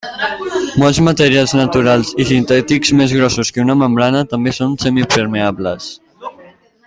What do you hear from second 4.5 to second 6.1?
són semipermeables.